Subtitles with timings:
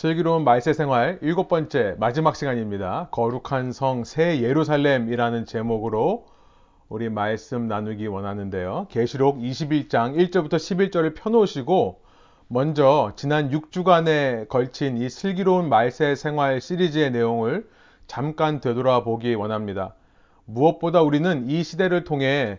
[0.00, 3.08] 슬기로운 말세 생활 일곱 번째 마지막 시간입니다.
[3.10, 6.24] 거룩한 성 새 예루살렘이라는 제목으로
[6.88, 8.86] 우리 말씀 나누기 원하는데요.
[8.88, 12.00] 계시록 21장 1절부터 11절을 펴놓으시고
[12.48, 17.68] 먼저 지난 6주간에 걸친 이 슬기로운 말세 생활 시리즈의 내용을
[18.06, 19.94] 잠깐 되돌아보기 원합니다.
[20.46, 22.58] 무엇보다 우리는 이 시대를 통해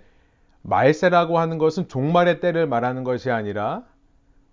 [0.61, 3.81] 말세라고 하는 것은 종말의 때를 말하는 것이 아니라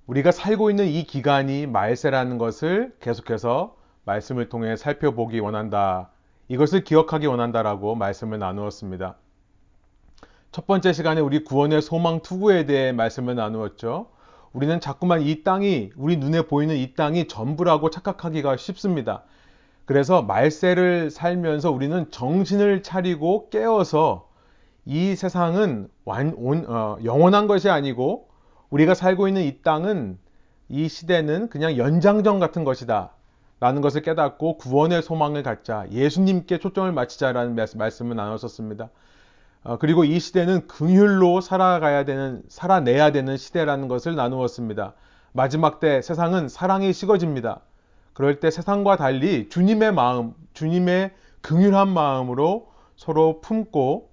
[0.09, 3.77] 우리가 살고 있는 이 기간이 말세라는 것을 계속해서
[4.07, 6.09] 말씀을 통해 살펴보기 원한다.
[6.49, 9.17] 이것을 기억하기 원한다라고 말씀을 나누었습니다.
[10.51, 14.07] 첫 번째 시간에 우리 구원의 소망 투구에 대해 말씀을 나누었죠.
[14.55, 19.25] 우리는 자꾸만 이 땅이 우리 눈에 보이는 이 땅이 전부라고 착각하기가 쉽습니다.
[19.85, 24.31] 그래서 말세를 살면서 우리는 정신을 차리고 깨어서
[24.87, 28.28] 이 세상은 완, 온, 어, 영원한 것이 아니고
[28.71, 30.19] 우리가 살고 있는 이 땅은
[30.69, 33.13] 이 시대는 그냥 연장전 같은 것이다.
[33.61, 35.87] 라는 것을 깨닫고 구원의 소망을 갖자.
[35.91, 38.89] 예수님께 초점을 맞추자라는 말씀을 나눴었습니다.
[39.65, 44.95] 어, 그리고 이 시대는 긍휼로 살아가야 되는, 살아내야 되는 시대라는 것을 나누었습니다.
[45.33, 47.61] 마지막 때 세상은 사랑이 식어집니다.
[48.13, 54.11] 그럴 때 세상과 달리 주님의 마음, 주님의 긍휼한 마음으로 서로 품고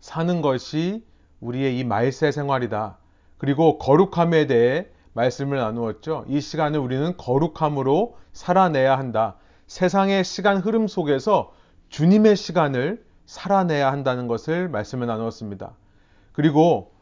[0.00, 1.04] 사는 것이
[1.40, 2.98] 우리의 이 말세 생활이다.
[3.42, 6.26] 그리고 거룩함에 대해 말씀을 나누었죠.
[6.28, 9.34] 이 시간을 우리는 거룩함으로 살아내야 한다.
[9.66, 11.52] 세상의 시간 흐름 속에서
[11.88, 15.72] 주님의 시간을 살아내야 한다는 것을 말씀을 나누었습니다.
[16.30, 16.92] 그리고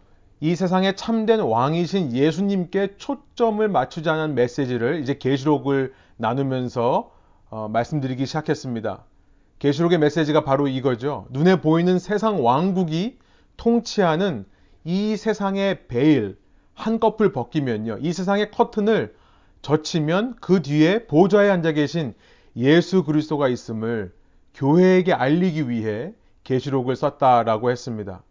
[0.40, 7.10] 이 세상의 참된 왕이신 예수님께 초점을 맞추자는 메시지를 이제 계시록을 나누면서
[7.50, 9.04] 어, 말씀드리기 시작했습니다.
[9.58, 11.26] 계시록의 메시지가 바로 이거죠.
[11.28, 13.18] 눈에 보이는 세상 왕국이
[13.58, 14.46] 통치하는
[14.84, 16.38] 이 세상의 베일
[16.74, 17.98] 한꺼풀 벗기면요.
[18.00, 19.14] 이 세상의 커튼을
[19.62, 22.14] 젖히면 그 뒤에 보좌에 앉아 계신
[22.56, 24.12] 예수 그리스도가 있음을
[24.54, 26.12] 교회에게 알리기 위해
[26.44, 28.22] 계시록을 썼다라고 했습니다.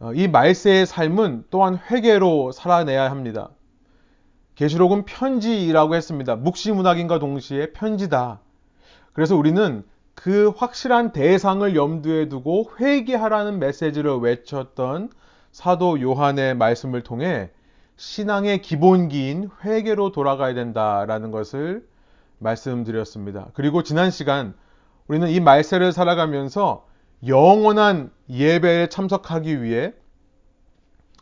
[0.00, 3.50] 어, 이 말세의 삶은 또한 회개로 살아내야 합니다.
[4.56, 6.36] 계시록은 편지라고 했습니다.
[6.36, 8.40] 묵시문학인과 동시에 편지다.
[9.12, 9.84] 그래서 우리는
[10.22, 15.08] 그 확실한 대상을 염두에 두고 회개하라는 메시지를 외쳤던
[15.50, 17.48] 사도 요한의 말씀을 통해
[17.96, 21.88] 신앙의 기본기인 회개로 돌아가야 된다라는 것을
[22.36, 23.48] 말씀드렸습니다.
[23.54, 24.52] 그리고 지난 시간
[25.08, 26.86] 우리는 이 말세를 살아가면서
[27.26, 29.94] 영원한 예배에 참석하기 위해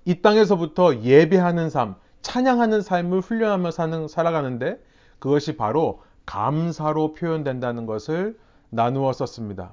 [0.06, 4.82] 이 땅에서부터 예배하는 삶, 찬양하는 삶을 훈련하며 사는, 살아가는데
[5.20, 8.36] 그것이 바로 감사로 표현된다는 것을
[8.70, 9.72] 나누었었습니다.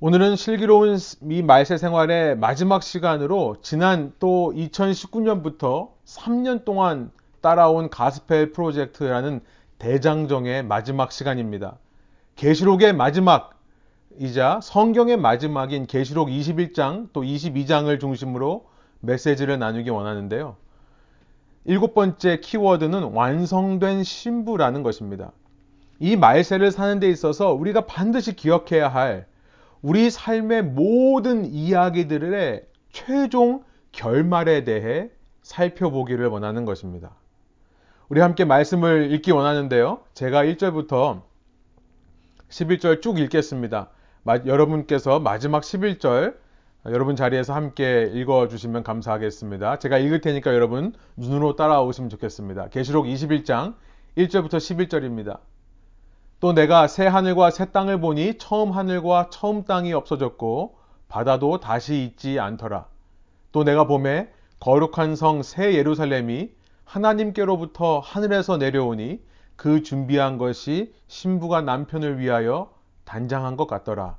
[0.00, 0.96] 오늘은 슬기로운
[1.28, 7.10] 이 말세 생활의 마지막 시간으로 지난 또 2019년부터 3년 동안
[7.40, 9.40] 따라온 가스펠 프로젝트라는
[9.78, 11.78] 대장정의 마지막 시간입니다.
[12.36, 18.66] 계시록의 마지막이자 성경의 마지막인 계시록 21장 또 22장을 중심으로
[19.00, 20.56] 메시지를 나누기 원하는데요.
[21.64, 25.32] 일곱 번째 키워드는 완성된 신부라는 것입니다.
[25.98, 29.26] 이 말세를 사는 데 있어서 우리가 반드시 기억해야 할
[29.82, 35.10] 우리 삶의 모든 이야기들의 최종 결말에 대해
[35.42, 37.12] 살펴보기를 원하는 것입니다.
[38.08, 40.00] 우리 함께 말씀을 읽기 원하는데요.
[40.14, 41.22] 제가 1절부터
[42.48, 43.90] 11절 쭉 읽겠습니다.
[44.46, 46.36] 여러분께서 마지막 11절
[46.86, 49.78] 여러분 자리에서 함께 읽어 주시면 감사하겠습니다.
[49.78, 52.68] 제가 읽을 테니까 여러분 눈으로 따라오시면 좋겠습니다.
[52.68, 53.74] 계시록 21장
[54.16, 55.38] 1절부터 11절입니다.
[56.40, 60.78] 또 내가 새 하늘과 새 땅을 보니 처음 하늘과 처음 땅이 없어졌고
[61.08, 62.86] 바다도 다시 있지 않더라.
[63.50, 66.50] 또 내가 봄에 거룩한 성 새 예루살렘이
[66.84, 69.20] 하나님께로부터 하늘에서 내려오니
[69.56, 72.70] 그 준비한 것이 신부가 남편을 위하여
[73.04, 74.16] 단장한 것 같더라.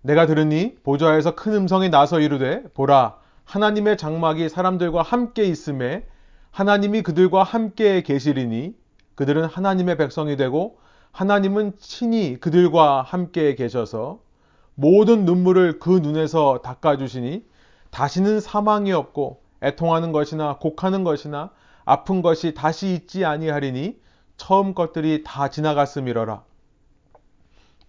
[0.00, 6.06] 내가 들으니 보좌에서 큰 음성이 나서 이르되 보라 하나님의 장막이 사람들과 함께 있음에
[6.50, 8.74] 하나님이 그들과 함께 계시리니
[9.14, 10.78] 그들은 하나님의 백성이 되고
[11.12, 14.20] 하나님은 친히 그들과 함께 계셔서
[14.74, 17.44] 모든 눈물을 그 눈에서 닦아주시니
[17.90, 21.50] 다시는 사망이 없고 애통하는 것이나 곡하는 것이나
[21.84, 24.00] 아픈 것이 다시 있지 아니하리니
[24.38, 26.42] 처음 것들이 다 지나갔음이러라.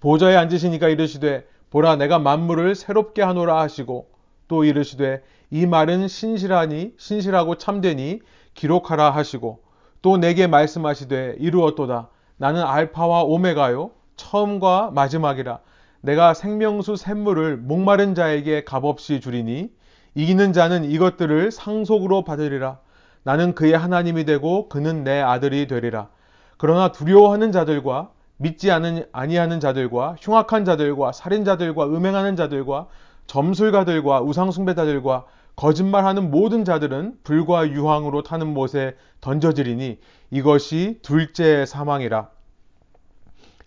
[0.02, 4.10] 보좌에 앉으시니까 이르시되 보라 내가 만물을 새롭게 하노라 하시고
[4.50, 8.20] 또 이르시되 이 말은 신실하니 신실하고 참되니
[8.54, 9.64] 기록하라 하시고
[10.02, 15.60] 또 내게 말씀하시되 이루었도다 나는 알파와 오메가요 처음과 마지막이라
[16.02, 19.70] 내가 생명수 샘물을 목마른 자에게 값없이 주리니
[20.16, 22.80] 이기는 자는 이것들을 상속으로 받으리라
[23.24, 26.10] 나는 그의 하나님이 되고 그는 내 아들이 되리라.
[26.58, 32.88] 그러나 두려워하는 자들과 믿지 않은, 아니하는 자들과 흉악한 자들과 살인자들과 음행하는 자들과
[33.28, 35.26] 점술가들과 우상숭배자들과
[35.56, 40.00] 거짓말하는 모든 자들은 불과 유황으로 타는 못에 던져지리니
[40.34, 42.28] 이것이 둘째 사망이라.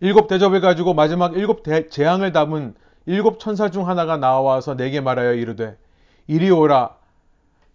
[0.00, 2.74] 일곱 대접을 가지고 마지막 일곱 대, 재앙을 담은
[3.06, 5.78] 일곱 천사 중 하나가 나와서 내게 말하여 이르되
[6.26, 6.96] 이리 오라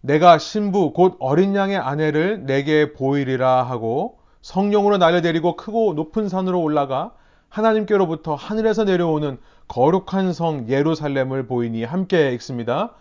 [0.01, 6.61] 내가 신부 곧 어린 양의 아내를 내게 보이리라 하고 성령으로 나를 데리고 크고 높은 산으로
[6.61, 7.13] 올라가
[7.47, 9.39] 하나님께로부터 하늘에서 내려오는
[9.69, 12.93] 거룩한 성 예루살렘을 보이니 함께 읽습니다.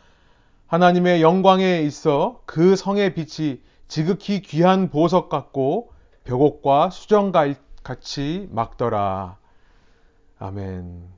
[0.68, 3.58] 하나님의 영광에 있어 그 성의 빛이
[3.90, 5.92] 지극히 귀한 보석 같고
[6.22, 7.32] 벽옥과 수정
[7.82, 9.36] 같이 막더라.
[10.38, 11.08] 아멘.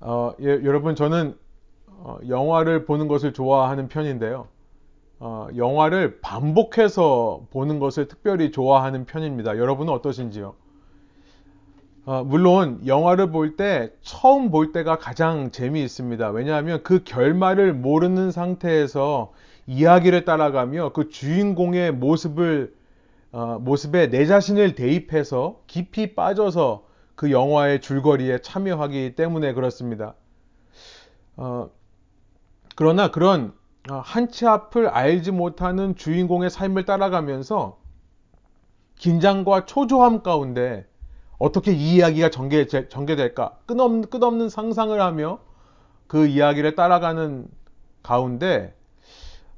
[0.00, 1.36] 어, 예, 여러분 저는
[1.86, 4.48] 어, 영화를 보는 것을 좋아하는 편인데요.
[5.20, 9.58] 어, 영화를 반복해서 보는 것을 특별히 좋아하는 편입니다.
[9.58, 10.54] 여러분은 어떠신지요?
[12.06, 16.30] 어, 물론 영화를 볼 때 처음 볼 때가 가장 재미있습니다.
[16.30, 19.32] 왜냐하면 그 결말을 모르는 상태에서
[19.66, 22.74] 이야기를 따라가며 그 주인공의 모습을
[23.32, 26.84] 어, 모습에 내 자신을 대입해서 깊이 빠져서
[27.14, 30.14] 그 영화의 줄거리에 참여하기 때문에 그렇습니다.
[31.36, 31.70] 어,
[32.76, 33.54] 그러나 그런
[33.90, 37.78] 어, 한치 앞을 알지 못하는 주인공의 삶을 따라가면서
[38.96, 40.86] 긴장과 초조함 가운데
[41.44, 43.58] 어떻게 이 이야기가 전개, 전개될까?
[43.66, 45.40] 끝없는, 끝없는 상상을 하며
[46.06, 47.46] 그 이야기를 따라가는
[48.02, 48.74] 가운데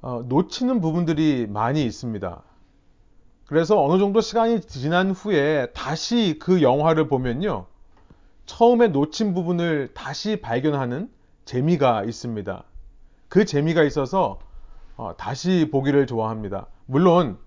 [0.03, 2.43] 어, 놓치는 부분들이 많이 있습니다.
[3.47, 7.67] 그래서 어느 정도 시간이 지난 후에 다시 그 영화를 보면요.
[8.47, 11.09] 처음에 놓친 부분을 다시 발견하는
[11.45, 12.65] 재미가 있습니다.
[13.29, 14.41] 그 재미가 있어서
[14.97, 16.67] 어, 다시 보기를 좋아합니다.
[16.87, 17.39] 물론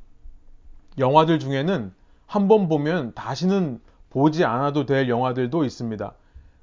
[0.97, 1.93] 영화들 중에는
[2.25, 6.13] 한 번 보면 다시는 보지 않아도 될 영화들도 있습니다.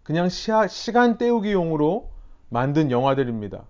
[0.03, 2.11] 그냥 시하, 시간 때우기용으로
[2.49, 3.65] 만든 영화들입니다.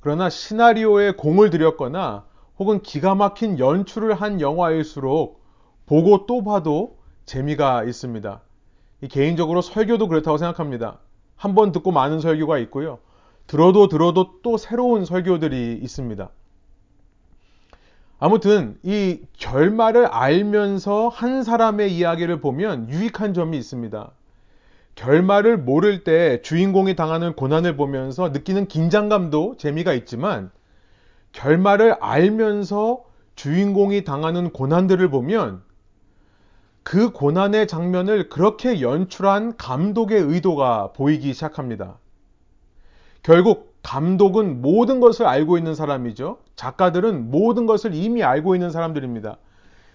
[0.00, 2.24] 그러나 시나리오에 공을 들였거나
[2.58, 5.42] 혹은 기가 막힌 연출을 한 영화일수록
[5.86, 8.40] 보고 또 봐도 재미가 있습니다.
[9.10, 10.98] 개인적으로 설교도 그렇다고 생각합니다.
[11.36, 12.98] 한 번 듣고 많은 설교가 있고요.
[13.46, 16.30] 들어도 들어도 또 새로운 설교들이 있습니다.
[18.24, 24.12] 아무튼 이 결말을 알면서 한 사람의 이야기를 보면 유익한 점이 있습니다.
[24.94, 30.52] 결말을 모를 때 주인공이 당하는 고난을 보면서 느끼는 긴장감도 재미가 있지만
[31.32, 33.02] 결말을 알면서
[33.34, 35.64] 주인공이 당하는 고난들을 보면
[36.84, 41.98] 그 고난의 장면을 그렇게 연출한 감독의 의도가 보이기 시작합니다.
[43.24, 46.38] 결국 감독은 모든 것을 알고 있는 사람이죠.
[46.62, 49.38] 작가들은 모든 것을 이미 알고 있는 사람들입니다.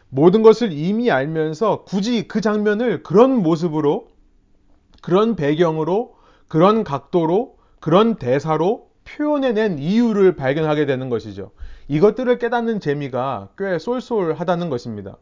[0.10, 4.10] 모든 것을 이미 알면서 굳이 그 장면을 그런 모습으로,
[5.02, 6.16] 그런 배경으로,
[6.50, 11.52] 그런 각도로, 그런 대사로 표현해낸 이유를 발견하게 되는 것이죠.
[11.88, 15.18] 이것들을 깨닫는 재미가 꽤 쏠쏠하다는 것입니다.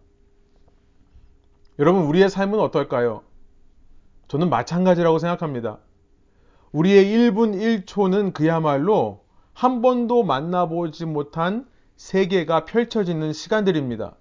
[1.77, 3.21] 여러분, 우리의 삶은 어떨까요?
[4.29, 5.77] 저는 마찬가지라고 생각합니다.
[6.71, 9.24] 우리의 1분 1초는 그야말로
[9.55, 11.65] 한 번도 만나보지 못한
[11.95, 14.15] 세계가 펼쳐지는 시간들입니다.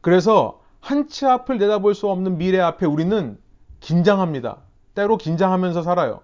[0.00, 3.38] 그래서 한치 앞을 내다볼 수 없는 미래 앞에 우리는
[3.80, 4.62] 긴장합니다.
[4.94, 6.22] 때로 긴장하면서 살아요.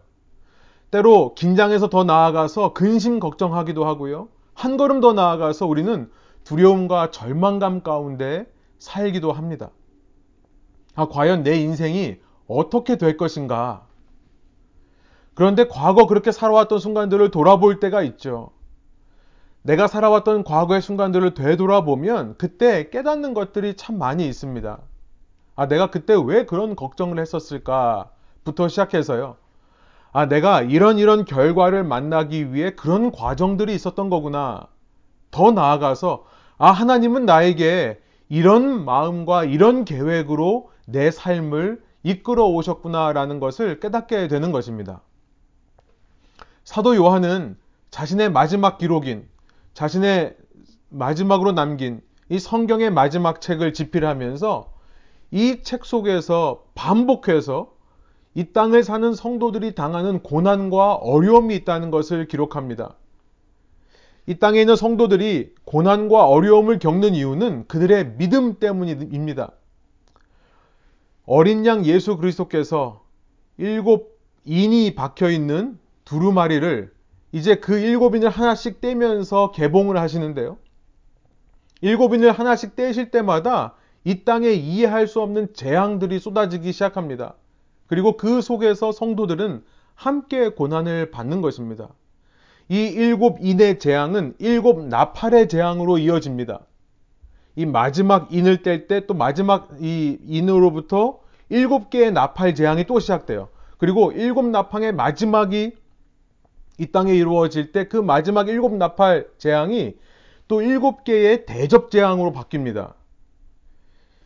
[0.90, 4.28] 때로 긴장해서 더 나아가서 근심 걱정하기도 하고요.
[4.54, 6.10] 한 걸음 더 나아가서 우리는
[6.44, 9.70] 두려움과 절망감 가운데 살기도 합니다.
[10.94, 12.16] 아, 과연 내 인생이
[12.48, 13.86] 어떻게 될 것인가?
[15.34, 18.50] 그런데 과거 그렇게 살아왔던 순간들을 돌아볼 때가 있죠.
[19.62, 24.78] 내가 살아왔던 과거의 순간들을 되돌아보면 그때 깨닫는 것들이 참 많이 있습니다.
[25.56, 29.37] 아, 내가 그때 왜 그런 걱정을 했었을까부터 시작해서요.
[30.12, 34.66] 아, 내가 이런 이런 결과를 만나기 위해 그런 과정들이 있었던 거구나.
[35.30, 36.25] 더 나아가서,
[36.58, 45.02] 아, 하나님은 나에게 이런 마음과 이런 계획으로 내 삶을 이끌어 오셨구나라는 것을 깨닫게 되는 것입니다.
[46.70, 47.56] 사도 요한은
[47.90, 49.26] 자신의 마지막 기록인
[49.74, 50.36] 자신의
[50.88, 54.72] 마지막으로 남긴 이 성경의 마지막 책을 집필하면서
[55.32, 57.72] 이 책 속에서 반복해서
[58.36, 62.94] 이 땅을 사는 성도들이 당하는 고난과 어려움이 있다는 것을 기록합니다.
[64.26, 69.50] 이 땅에 있는 성도들이 고난과 어려움을 겪는 이유는 그들의 믿음 때문입니다.
[71.26, 73.02] 어린 양 예수 그리스도께서
[73.58, 75.76] 일곱 인이 박혀 있는
[76.10, 76.92] 두루마리를
[77.30, 80.58] 이제 그 일곱 인을 하나씩 떼면서 개봉을 하시는데요.
[81.82, 87.34] 일곱 인을 하나씩 떼실 때마다 이 땅에 이해할 수 없는 재앙들이 쏟아지기 시작합니다.
[87.86, 89.62] 그리고 그 속에서 성도들은
[89.94, 91.88] 함께 고난을 받는 것입니다.
[92.68, 96.60] 이 일곱 인의 재앙은 일곱 나팔의 재앙으로 이어집니다.
[97.54, 103.48] 이 마지막 인을 뗄 때 또 마지막 이 인으로부터 일곱 개의 나팔 재앙이 또 시작돼요.
[103.78, 105.78] 그리고 일곱 나팔의 마지막이
[106.80, 109.96] 이 땅에 이루어질 때 그 마지막 일곱 나팔 재앙이
[110.49, 112.94] 또 일곱 개의 대접 재앙으로 바뀝니다.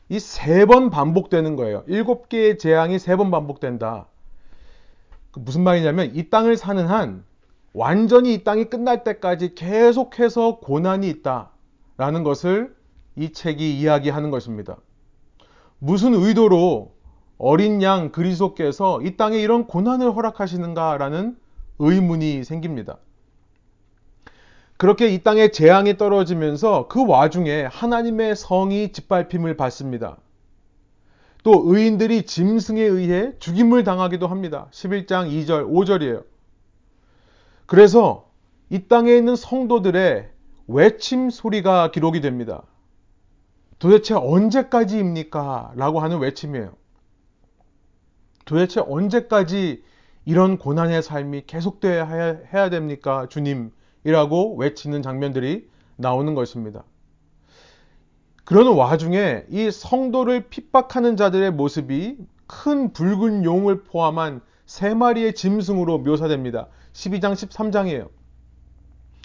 [0.09, 1.83] 이 세 번 반복되는 거예요.
[1.89, 4.07] 일곱 개의 재앙이 세 번 반복된다.
[5.33, 7.25] 그 무슨 말이냐면 이 땅을 사는 한
[7.73, 12.77] 완전히 이 땅이 끝날 때까지 계속해서 고난이 있다라는 것을
[13.17, 14.77] 이 책이 이야기하는 것입니다.
[15.81, 16.93] 무슨 의도로
[17.37, 21.37] 어린 양 그리스도께서 이 땅에 이런 고난을 허락하시는가라는
[21.79, 22.99] 의문이 생깁니다.
[24.77, 30.19] 그렇게 이 땅에 재앙이 떨어지면서 그 와중에 하나님의 성이 짓밟힘을 받습니다.
[31.43, 34.69] 또 의인들이 짐승에 의해 죽임을 당하기도 합니다.
[34.73, 36.25] 11장 2절, 5절이에요.
[37.67, 38.29] 그래서
[38.71, 40.29] 이 땅에 있는 성도들의
[40.67, 42.63] 외침 소리가 기록이 됩니다.
[43.79, 45.73] 도대체 언제까지입니까?
[45.77, 46.73] 라고 하는 외침이에요.
[48.47, 49.83] 도대체 언제까지
[50.25, 53.27] 이런 고난의 삶이 계속돼야 해야 됩니까?
[53.29, 53.73] 주님.
[54.05, 56.85] 이라고 외치는 장면들이 나오는 것입니다.
[58.45, 66.69] 그러는 와중에 이 성도를 핍박하는 자들의 모습이 큰 붉은 용을 포함한 세 마리의 짐승으로 묘사됩니다.
[66.93, 68.09] 12장 13장이에요.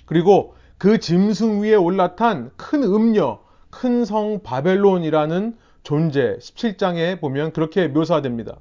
[0.05, 3.39] 그리고 그 짐승 위에 올라탄 큰 음녀,
[3.69, 8.57] 큰 성 바벨론이라는 존재 17장에 보면 그렇게 묘사됩니다.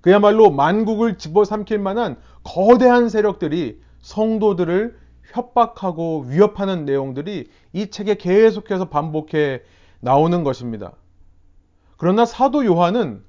[0.00, 4.96] 그야말로 만국을 집어삼킬 만한 거대한 세력들이 성도들을
[5.32, 9.62] 협박하고 위협하는 내용들이 이 책에 계속해서 반복해
[10.00, 10.92] 나오는 것입니다.
[11.96, 13.22] 그러나 사도 요한은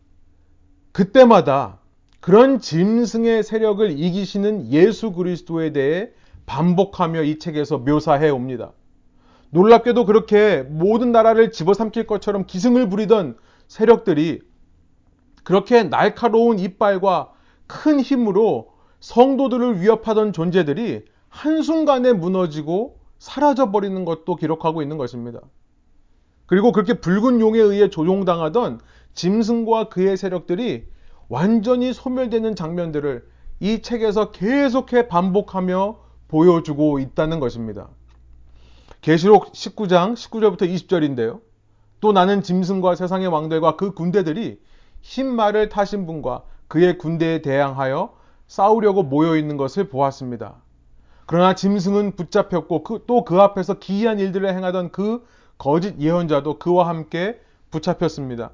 [0.92, 1.80] 그때마다
[2.20, 6.10] 그런 짐승의 세력을 이기시는 예수 그리스도에 대해
[6.46, 8.72] 반복하며 이 책에서 묘사해 옵니다.
[9.52, 14.42] 놀랍게도 그렇게 모든 나라를 집어삼킬 것처럼 기승을 부리던 세력들이
[15.48, 17.32] 그렇게 날카로운 이빨과
[17.68, 25.40] 큰 힘으로 성도들을 위협하던 존재들이 한순간에 무너지고 사라져버리는 것도 기록하고 있는 것입니다.
[26.48, 28.82] 그리고 그렇게 붉은 용에 의해 조종당하던
[29.14, 30.84] 짐승과 그의 세력들이
[31.30, 33.26] 완전히 소멸되는 장면들을
[33.62, 37.88] 이 책에서 계속해 반복하며 보여주고 있다는 것입니다.
[39.00, 41.40] 계시록 19장 19절부터 20절인데요.
[42.02, 44.60] 또 나는 짐승과 세상의 왕들과 그 군대들이
[45.08, 48.14] 흰 말을 타신 분과 그의 군대에 대항하여
[48.46, 50.56] 싸우려고 모여 있는 것을 보았습니다.
[51.26, 55.26] 그러나 짐승은 붙잡혔고 그, 또그 앞에서 기이한 일들을 행하던 그
[55.58, 57.40] 거짓 예언자도 그와 함께
[57.72, 58.52] 붙잡혔습니다.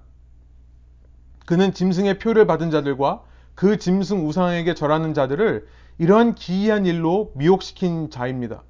[1.47, 3.23] 그는 짐승의 표를 받은 자들과
[3.55, 5.67] 그 짐승 우상에게 절하는 자들을
[5.97, 8.61] 이러한 기이한 일로 미혹시킨 자입니다.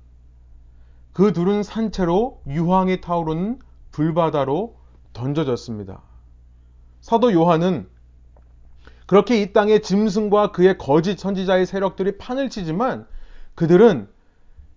[1.11, 3.59] 그 둘은 산채로 유황이 타오르는
[3.91, 4.77] 불바다로
[5.11, 6.01] 던져졌습니다.
[7.03, 7.85] 사도 요한은
[9.07, 13.05] 그렇게 이 땅에 짐승과 그의 거짓 선지자의 세력들이 판을 치지만
[13.55, 14.07] 그들은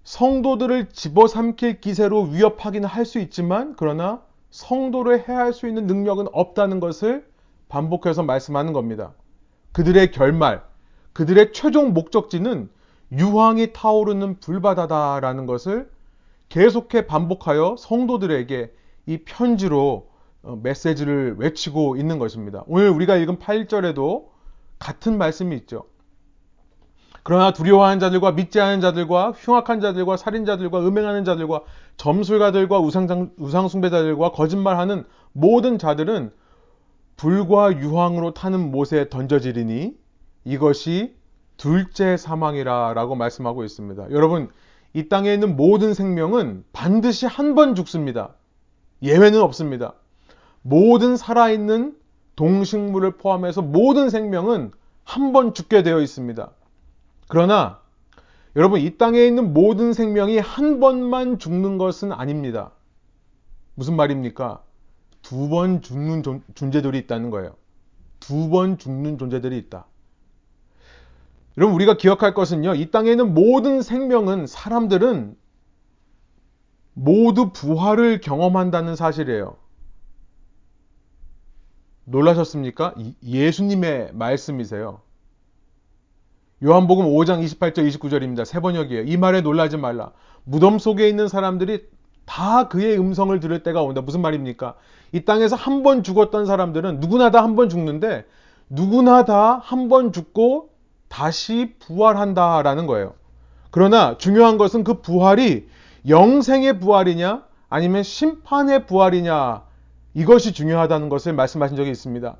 [0.03, 7.25] 성도들을 집어삼킬 기세로 위협하기는 할 수 있지만 그러나 성도를 해할 수 있는 능력은 없다는 것을
[7.69, 9.13] 반복해서 말씀하는 겁니다.
[9.71, 10.65] 그들의 결말,
[11.13, 12.69] 그들의 최종 목적지는
[13.13, 15.89] 유황이 타오르는 불바다다라는 것을
[16.49, 18.73] 계속해 반복하여 성도들에게
[19.07, 20.16] 이 편지로 어,
[20.63, 22.65] 메시지를 외치고 있는 것입니다.
[22.67, 24.27] 오늘 우리가 읽은 8절에도
[24.79, 25.85] 같은 말씀이 있죠.
[27.23, 31.63] 그러나 두려워하는 자들과 믿지 않은 자들과 흉악한 자들과 살인자들과 음행하는 자들과
[31.97, 36.31] 점술가들과 우상, 우상숭배자들과 거짓말하는 모든 자들은
[37.17, 39.97] 불과 유황으로 타는 못에 던져지리니
[40.45, 41.17] 이것이
[41.57, 44.11] 둘째 사망이라 라고 말씀하고 있습니다.
[44.13, 44.51] 여러분,
[44.93, 48.35] 이 땅에 있는 모든 생명은 반드시 한 번 죽습니다.
[49.03, 49.95] 예외는 없습니다.
[50.69, 51.97] 모든 살아있는
[52.37, 54.73] 동식물을 포함해서 모든 생명은
[55.05, 56.51] 한 번 죽게 되어 있습니다.
[57.29, 57.81] 그러나
[58.57, 62.73] 여러분 이 땅에 있는 모든 생명이 한 번만 죽는 것은 아닙니다.
[63.75, 64.63] 무슨 말입니까?
[65.23, 66.23] 두 번 죽는
[66.55, 67.55] 존재들이 있다는 거예요.
[68.21, 69.87] 두 번 죽는 존재들이 있다.
[71.59, 72.75] 여러분 우리가 기억할 것은요.
[72.75, 75.37] 이 땅에 있는 모든 생명은 사람들은
[76.95, 79.57] 모두 부활을 경험한다는 사실이에요.
[82.07, 82.95] 놀라셨습니까?
[83.25, 85.01] 예수님의 말씀이세요.
[86.65, 88.45] 요한복음 5장 28절 29절입니다.
[88.45, 89.03] 세 번역이에요.
[89.03, 90.13] 이 말에 놀라지 말라.
[90.45, 91.85] 무덤 속에 있는 사람들이
[92.25, 94.01] 다 그의 음성을 들을 때가 온다.
[94.01, 94.75] 무슨 말입니까?
[95.13, 98.25] 이 땅에서 한 번 죽었던 사람들은 누구나 다 한 번 죽는데
[98.71, 100.71] 누구나 다 한 번 죽고
[101.09, 103.15] 다시 부활한다라는 거예요.
[103.71, 105.69] 그러나 중요한 것은 그 부활이
[106.09, 109.66] 영생의 부활이냐 아니면 심판의 부활이냐
[110.17, 112.39] 이것이 중요하다는 것을 말씀하신 적이 있습니다.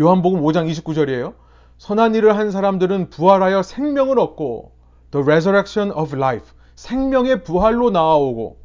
[0.00, 1.34] 요한복음 5장 29절이에요.
[1.78, 4.72] 선한 일을 한 사람들은 부활하여 생명을 얻고
[5.12, 8.58] the resurrection of life 생명의 부활로 나아오고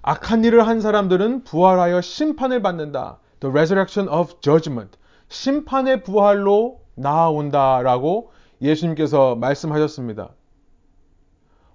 [0.00, 3.18] 악한 일을 한 사람들은 부활하여 심판을 받는다.
[3.40, 4.96] the resurrection of judgment
[5.28, 8.32] 심판의 부활로 나아온다라고
[8.62, 10.30] 예수님께서 말씀하셨습니다.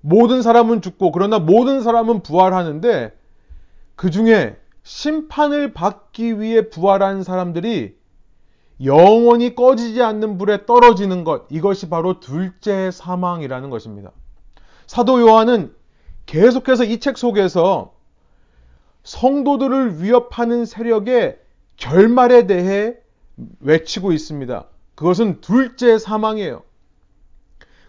[0.02, 3.16] 모든 사람은 죽고 그러나 모든 사람은 부활하는데
[3.96, 7.98] 그 중에 심판을 받기 위해 부활한 사람들이
[8.84, 14.12] 영원히 꺼지지 않는 불에 떨어지는 것, 이것이 바로 둘째 사망이라는 것입니다.
[14.88, 15.74] 사도 요한은
[16.26, 17.94] 계속해서 이 책 속에서
[19.04, 21.40] 성도들을 위협하는 세력의
[21.78, 22.96] 결말에 대해
[23.60, 24.66] 외치고 있습니다.
[24.96, 26.64] 그것은 둘째 사망이에요.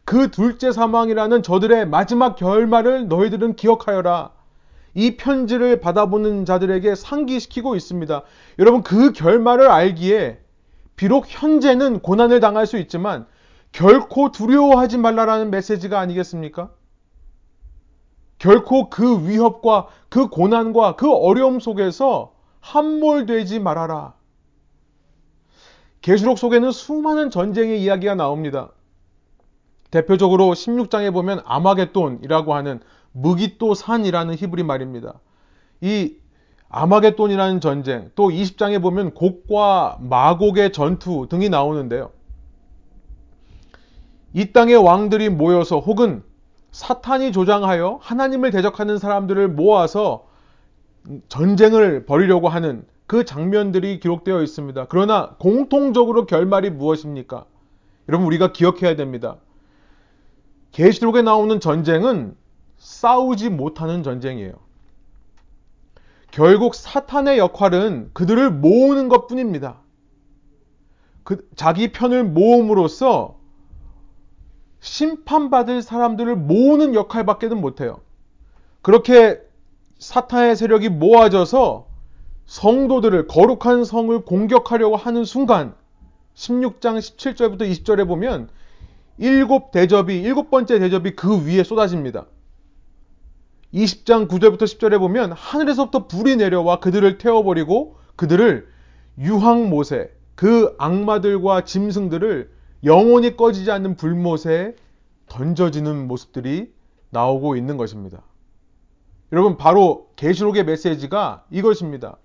[0.04, 4.32] 그 둘째 사망이라는 저들의 마지막 결말을 너희들은 기억하여라.
[4.94, 8.22] 이 편지를 받아보는 자들에게 상기시키고 있습니다.
[8.58, 10.38] 여러분, 그 결말을 알기에
[10.96, 13.26] 비록 현재는 고난을 당할 수 있지만
[13.72, 16.70] 결코 두려워하지 말라라는 메시지가 아니겠습니까?
[18.38, 24.14] 결코 그 위협과 그 고난과 그 어려움 속에서 함몰되지 말아라.
[26.02, 28.70] 계시록 속에는 수많은 전쟁의 이야기가 나옵니다.
[29.90, 32.80] 대표적으로 16장에 보면 아마겟돈이라고 하는
[33.14, 35.14] 무기또 산이라는 히브리 말입니다.
[35.80, 36.16] 이
[36.68, 42.10] 아마겟돈이라는 전쟁, 또 20장에 보면 곡과 마곡의 전투 등이 나오는데요.
[44.32, 46.24] 이 땅의 왕들이 모여서 혹은
[46.72, 50.26] 사탄이 조장하여 하나님을 대적하는 사람들을 모아서
[51.28, 54.86] 전쟁을 벌이려고 하는 그 장면들이 기록되어 있습니다.
[54.88, 57.44] 그러나 공통적으로 결말이 무엇입니까?
[58.08, 59.36] 여러분 우리가 기억해야 됩니다.
[60.72, 62.34] 계시록에 나오는 전쟁은
[62.84, 64.52] 싸우지 못하는 전쟁이에요.
[66.30, 69.80] 결국 사탄의 역할은 그들을 모으는 것 뿐입니다.
[71.22, 73.38] 그, 자기 편을 모음으로써
[74.80, 78.00] 심판받을 사람들을 모으는 역할밖에는 못해요.
[78.82, 79.40] 그렇게
[79.98, 81.86] 사탄의 세력이 모아져서
[82.44, 85.74] 성도들을 거룩한 성을 공격하려고 하는 순간
[86.34, 88.50] 16장 17절부터 20절에 보면
[89.16, 92.26] 일곱 대접이 일곱 번째 대접이 그 위에 쏟아집니다.
[93.74, 98.68] 20장 9절부터 10절에 보면 하늘에서부터 불이 내려와 그들을 태워버리고 그들을
[99.18, 102.50] 유황 못에 그 악마들과 짐승들을
[102.84, 104.76] 영원히 꺼지지 않는 불못에
[105.26, 106.72] 던져지는 모습들이
[107.10, 108.22] 나오고 있는 것입니다.
[109.32, 112.18] 여러분 바로 계시록의 메시지가 이것입니다.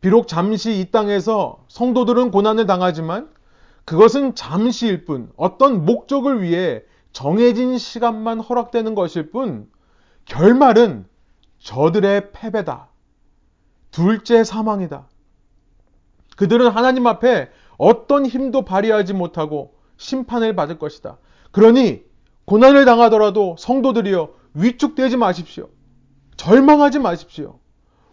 [0.00, 3.28] 비록 잠시 이 땅에서 성도들은 고난을 당하지만
[3.84, 9.68] 그것은 잠시일 뿐 어떤 목적을 위해 정해진 시간만 허락되는 것일 뿐
[10.28, 11.06] 결말은
[11.58, 12.88] 저들의 패배다.
[13.90, 15.08] 둘째 사망이다.
[16.36, 21.18] 그들은 하나님 앞에 어떤 힘도 발휘하지 못하고 심판을 받을 것이다.
[21.50, 22.02] 그러니
[22.44, 25.68] 고난을 당하더라도 성도들이여 위축되지 마십시오.
[26.36, 27.58] 절망하지 마십시오.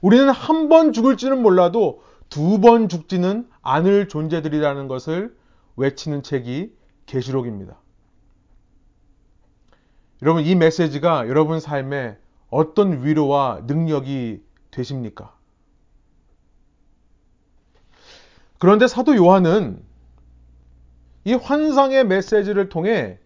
[0.01, 5.35] 우리는 한 번 죽을지는 몰라도 두 번 죽지는 않을 존재들이라는 것을
[5.75, 6.71] 외치는 책이
[7.05, 7.79] 계시록입니다.
[10.21, 12.17] 여러분 이 메시지가 여러분 삶에
[12.49, 15.33] 어떤 위로와 능력이 되십니까?
[18.59, 19.83] 그런데 사도 요한은
[21.25, 23.19] 이 환상의 메시지를 통해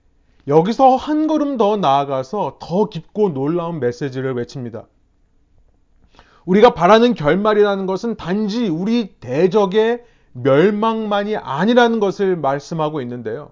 [0.47, 4.88] 여기서 한 걸음 더 나아가서 더 깊고 놀라운 메시지를 외칩니다.
[6.45, 13.52] 우리가 바라는 결말이라는 것은 단지 우리 대적의 멸망만이 아니라는 것을 말씀하고 있는데요.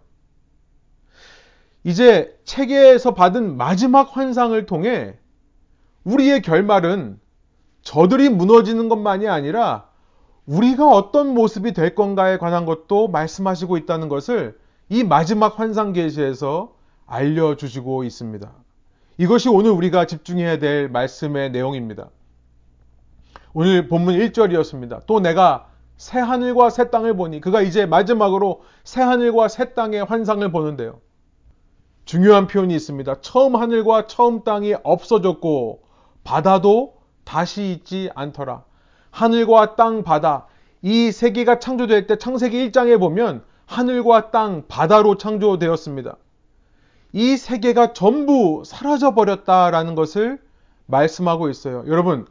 [1.84, 5.16] 이제 체계에서 받은 마지막 환상을 통해
[6.04, 7.20] 우리의 결말은
[7.82, 9.88] 저들이 무너지는 것만이 아니라
[10.46, 14.58] 우리가 어떤 모습이 될 건가에 관한 것도 말씀하시고 있다는 것을
[14.90, 16.74] 이 마지막 환상 계시에서
[17.06, 18.52] 알려주시고 있습니다.
[19.18, 22.10] 이것이 오늘 우리가 집중해야 될 말씀의 내용입니다.
[23.54, 25.06] 오늘 본문 1절이었습니다.
[25.08, 30.50] 또 내가 새 하늘과 새 땅을 보니 그가 이제 마지막으로 새 하늘과 새 땅의 환상을
[30.52, 31.02] 보는데요.
[32.08, 33.16] 중요한 표현이 있습니다.
[33.20, 35.84] 처음 하늘과 처음 땅이 없어졌고
[36.24, 38.64] 바다도 다시 있지 않더라.
[39.12, 40.48] 하늘과 땅, 바다
[40.82, 46.16] 이 세계가 창조될 때 창세기 1장에 보면 하늘과 땅, 바다로 창조되었습니다.
[47.12, 50.40] 이 세계가 전부 사라져 버렸다라는 것을
[50.86, 51.84] 말씀하고 있어요.
[51.88, 52.26] 여러분,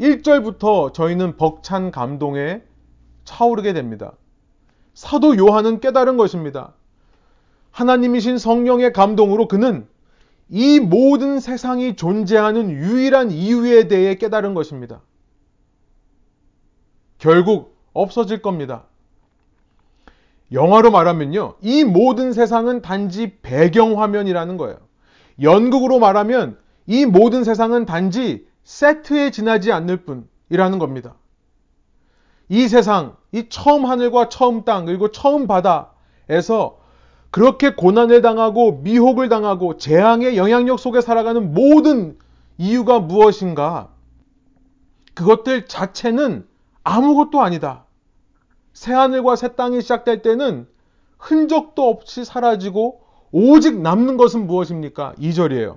[0.00, 2.62] 1절부터 저희는 벅찬 감동에
[3.24, 4.14] 차오르게 됩니다.
[4.94, 6.72] 사도 요한은 깨달은 것입니다.
[7.78, 9.86] 하나님이신 성령의 감동으로 그는
[10.48, 15.00] 이 모든 세상이 존재하는 유일한 이유에 대해 깨달은 것입니다.
[17.18, 18.86] 결국 없어질 겁니다.
[20.50, 21.54] 영화로 말하면요.
[21.60, 24.78] 이 모든 세상은 단지 배경화면이라는 거예요.
[25.40, 31.14] 연극으로 말하면 이 모든 세상은 단지 세트에 지나지 않을 뿐이라는 겁니다.
[32.48, 36.77] 이 세상, 이 처음 하늘과 처음 땅, 그리고 처음 바다에서
[37.30, 42.18] 그렇게 고난을 당하고 미혹을 당하고 재앙의 영향력 속에 살아가는 모든
[42.56, 43.90] 이유가 무엇인가?
[45.14, 46.46] 그것들 자체는
[46.84, 47.84] 아무것도 아니다.
[48.72, 50.66] 새하늘과 새 땅이 시작될 때는
[51.18, 53.00] 흔적도 없이 사라지고
[53.32, 55.14] 오직 남는 것은 무엇입니까?
[55.18, 55.76] 2절이에요.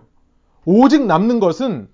[0.65, 1.89] 오직 남는 것은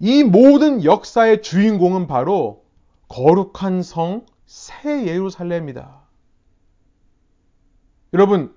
[0.00, 2.62] 이 모든 역사의 주인공은 바로
[3.08, 6.03] 거룩한 성 새 예루살렘이다.
[8.14, 8.54] 여러분,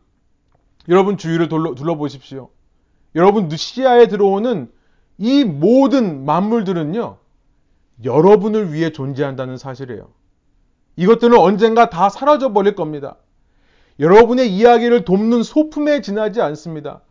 [0.88, 2.50] 여러분 주위를 둘러, 둘러보십시오.
[3.16, 4.72] 여러분 시야에 들어오는
[5.18, 7.18] 이 모든 만물들은요,
[8.04, 10.10] 여러분을 위해 존재한다는 사실이에요.
[10.96, 13.18] 이것들은 언젠가 다 사라져 버릴 겁니다.
[14.00, 17.02] 여러분의 이야기를 돕는 소품에 지나지 않습니다.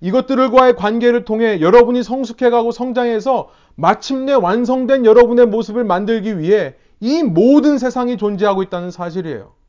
[0.00, 8.16] 이것들과의 관계를 통해 여러분이 성숙해가고 성장해서 마침내 완성된 여러분의 모습을 만들기 위해 이 모든 세상이
[8.16, 9.59] 존재하고 있다는 사실이에요.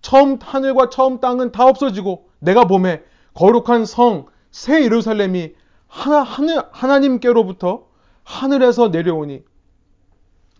[0.00, 3.02] 처음 하늘과 처음 땅은 다 없어지고 내가 봄에
[3.34, 5.54] 거룩한 성, 새 예루살렘이
[5.86, 7.86] 하나, 하늘, 하나님께로부터
[8.24, 9.42] 하늘에서 내려오니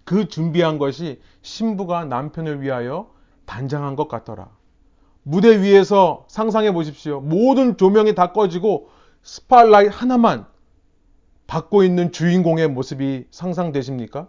[0.05, 3.11] 그 준비한 것이 신부가 남편을 위하여
[3.44, 4.48] 단장한 것 같더라.
[5.22, 7.20] 무대 위에서 상상해 보십시오.
[7.20, 8.88] 모든 조명이 다 꺼지고
[9.22, 10.46] 스포트라이트 하나만
[11.46, 14.29] 받고 있는 주인공의 모습이 상상되십니까?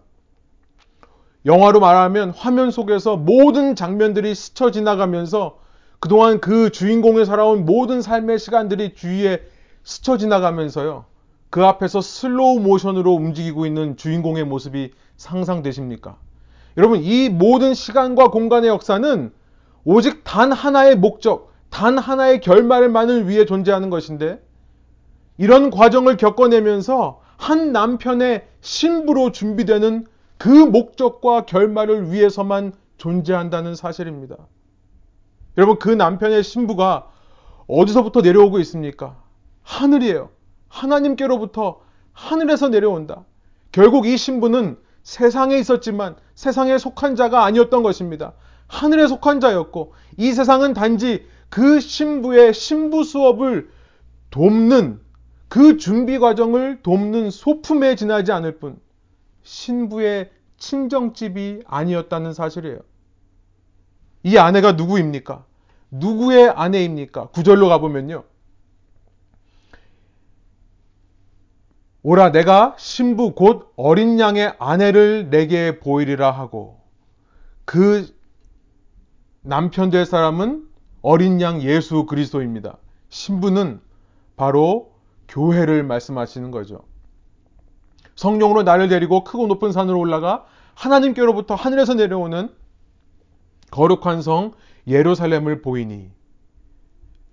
[1.45, 5.60] 영화로 말하면 화면 속에서 모든 장면들이 스쳐 지나가면서
[5.99, 9.41] 그동안 그 주인공이 살아온 모든 삶의 시간들이 주위에
[9.84, 11.06] 스쳐 지나가면서요.
[11.49, 16.17] 그 앞에서 슬로우 모션으로 움직이고 있는 주인공의 모습이 상상되십니까?
[16.78, 19.32] 여러분, 이 모든 시간과 공간의 역사는
[19.84, 24.41] 오직 단 하나의 목적, 단 하나의 결말만을 위해 존재하는 것인데,
[25.38, 30.06] 이런 과정을 겪어내면서 한 남편의 신부로 준비되는
[30.39, 34.38] 그 목적과 결말을 위해서만 존재한다는 사실입니다.
[35.58, 37.12] 여러분, 그 남편의 신부가
[37.67, 39.21] 어디서부터 내려오고 있습니까?
[39.63, 40.30] 하늘이에요.
[40.69, 41.82] 하나님께로부터
[42.13, 43.25] 하늘에서 내려온다.
[43.73, 48.34] 결국 이 신부는 세상에 있었지만 세상에 속한 자가 아니었던 것입니다.
[48.67, 53.69] 하늘에 속한 자였고 이 세상은 단지 그 신부의 신부 수업을
[54.30, 55.02] 돕는
[55.49, 58.80] 그 준비 과정을 돕는 소품에 지나지 않을 뿐
[59.43, 62.80] 신부의 친정집이 아니었다는 사실이에요.
[64.23, 65.45] 이 아내가 누구입니까?
[65.91, 67.30] 누구의 아내입니까?
[67.30, 68.23] 구절로 가보면요.
[72.02, 76.80] 오라 내가 신부 곧 어린 양의 아내를 내게 보이리라 하고
[77.65, 78.15] 그
[79.41, 80.67] 남편 될 사람은
[81.02, 82.78] 어린 양 예수 그리스도입니다.
[83.10, 83.82] 신부는
[84.36, 84.93] 바로
[85.28, 86.82] 교회를 말씀하시는 거죠.
[88.19, 92.49] 성령으로 나를 데리고 크고 높은 산으로 올라가 하나님께로부터 하늘에서 내려오는
[93.71, 94.51] 거룩한 성
[94.88, 96.10] 예루살렘을 보이니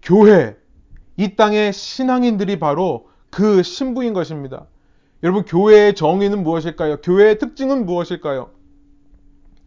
[0.00, 0.56] 교회
[1.16, 4.66] 이 땅의 신앙인들이 바로 그 신부인 것입니다.
[5.24, 7.00] 여러분, 교회의 정의는 무엇일까요?
[7.00, 8.50] 교회의 특징은 무엇일까요?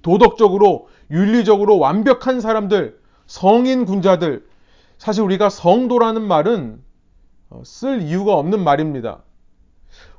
[0.02, 4.48] 도덕적으로, 윤리적으로 완벽한 사람들, 성인 군자들.
[4.98, 6.82] 사실 우리가 성도라는 말은
[7.50, 9.24] 어, 쓸 이유가 없는 말입니다.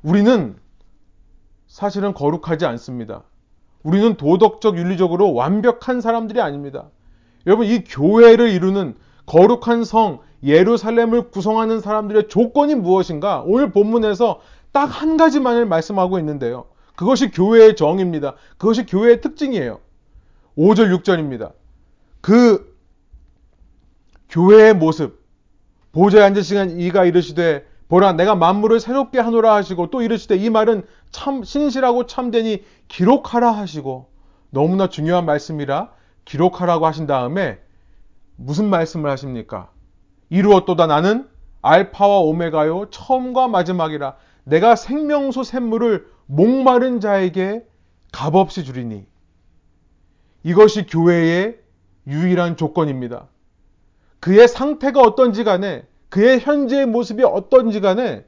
[0.03, 0.60] 우리는
[1.71, 3.23] 사실은 거룩하지 않습니다.
[3.81, 6.89] 우리는 도덕적, 윤리적으로 완벽한 사람들이 아닙니다.
[7.47, 13.41] 여러분, 이 교회를 이루는 거룩한 성, 예루살렘을 구성하는 사람들의 조건이 무엇인가?
[13.45, 14.41] 오늘 본문에서
[14.73, 16.65] 딱 한 가지만을 말씀하고 있는데요.
[16.97, 18.35] 그것이 교회의 정입니다.
[18.57, 19.79] 그것이 교회의 특징이에요.
[20.57, 21.53] 5절, 6절입니다.
[22.19, 22.75] 그
[24.29, 25.21] 교회의 모습,
[25.93, 31.43] 보좌에 앉으시간 이가 이르시되 보라 내가 만물을 새롭게 하노라 하시고 또 이르시되 이 말은 참
[31.43, 34.09] 신실하고 참되니 기록하라 하시고
[34.49, 35.91] 너무나 중요한 말씀이라
[36.25, 37.59] 기록하라고 하신 다음에
[38.35, 39.69] 무슨 말씀을 하십니까?
[40.29, 41.27] 이루었도다 나는
[41.61, 47.65] 알파와 오메가요 처음과 마지막이라 내가 생명수 샘물을 목마른 자에게
[48.11, 49.05] 값없이 주리니
[50.43, 51.59] 이것이 교회의
[52.07, 53.27] 유일한 조건입니다.
[54.19, 58.25] 그의 상태가 어떤지 간에 그의 현재의 모습이 어떤지 간에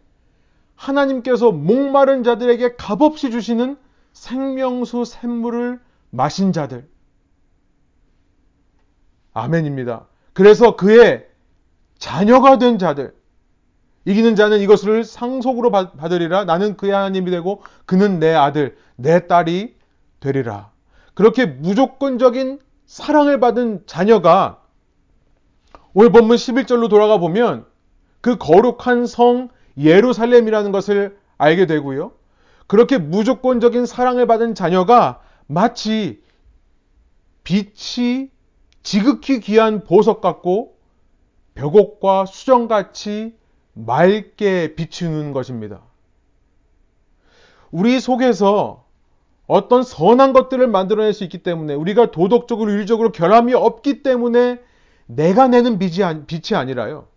[0.76, 3.78] 하나님께서 목마른 자들에게 값없이 주시는
[4.14, 6.88] 생명수 샘물을 마신 자들.
[9.34, 10.08] 아멘입니다.
[10.34, 11.28] 그래서 그의
[11.98, 13.16] 자녀가 된 자들.
[14.06, 16.44] 이기는 자는 이것을 상속으로 받으리라.
[16.46, 19.76] 나는 그의 하나님이 되고 그는 내 아들, 내 딸이
[20.20, 20.72] 되리라.
[21.14, 24.62] 그렇게 무조건적인 사랑을 받은 자녀가
[25.94, 27.66] 오늘 본문 11절로 돌아가 보면
[28.22, 32.12] 그 거룩한 성 예루살렘이라는 것을 알게 되고요.
[32.68, 36.22] 그렇게 무조건적인 사랑을 받은 자녀가 마치
[37.44, 38.30] 빛이
[38.82, 40.78] 지극히 귀한 보석 같고
[41.56, 43.36] 벽옥과 수정같이
[43.74, 45.82] 맑게 비추는 것입니다.
[47.72, 48.86] 우리 속에서
[49.48, 54.60] 어떤 선한 것들을 만들어낼 수 있기 때문에 우리가 도덕적으로 윤리적으로 결함이 없기 때문에
[55.06, 56.04] 내가 내는 빛이,
[56.56, 57.08] 아니라요.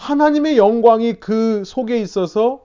[0.00, 2.64] 하나님의 영광이 그 속에 있어서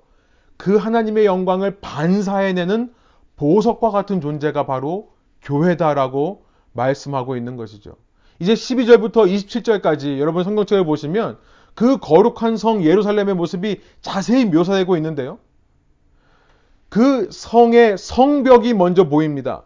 [0.56, 2.94] 그 하나님의 영광을 반사해내는
[3.36, 5.10] 보석과 같은 존재가 바로
[5.42, 7.98] 교회다라고 말씀하고 있는 것이죠.
[8.40, 11.38] 이제 12절부터 27절까지 여러분 성경책을 보시면
[11.74, 15.40] 그 거룩한 성 예루살렘의 모습이 자세히 묘사되고 있는데요.
[16.88, 19.64] 그 성의 성벽이 먼저 보입니다.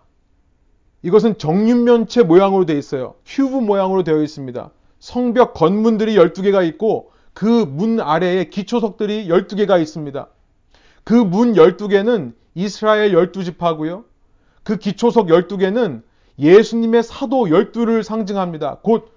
[1.04, 3.14] 이것은 정육면체 모양으로 되어 있어요.
[3.28, 4.72] 큐브 모양으로 되어 있습니다.
[4.98, 10.28] 성벽 건문들이 12개가 있고 그 문 아래에 기초석들이 12개가 있습니다.
[11.06, 14.04] 그 문 12개는 이스라엘 12지파고요.
[14.64, 16.02] 그 기초석 12개는
[16.38, 18.80] 예수님의 사도 12를 상징합니다.
[18.84, 19.14] 곧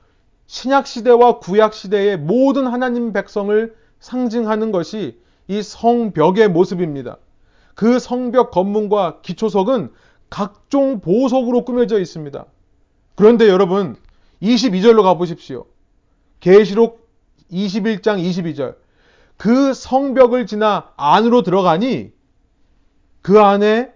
[0.47, 7.17] 신약 시대와 구약 시대의 모든 하나님 백성을 상징하는 것이 이 성벽의 모습입니다.
[7.75, 9.91] 그 성벽 건문과 기초석은
[10.31, 12.45] 각종 보석으로 꾸며져 있습니다.
[13.17, 13.97] 그런데 여러분
[14.41, 15.65] 22절로 가보십시오.
[16.39, 17.02] 계시록
[17.53, 18.77] 21장 22절.
[19.37, 22.13] 그 성벽을 지나 안으로 들어가니
[23.23, 23.93] 그 안에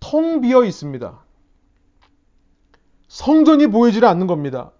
[0.00, 1.24] 텅 비어 있습니다.
[3.08, 4.72] 성전이 보이질 않는 겁니다.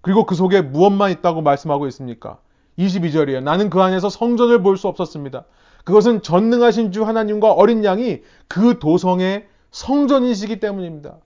[0.00, 2.38] 그리고 그 속에 무엇만 있다고 말씀하고 있습니까?
[2.78, 3.42] 22절이에요.
[3.42, 5.44] 나는 그 안에서 성전을 볼 수 없었습니다.
[5.84, 11.16] 그것은 전능하신 주 하나님과 어린 양이 그 도성의 성전이시기 때문입니다.